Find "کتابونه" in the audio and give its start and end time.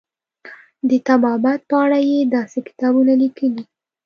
2.67-3.13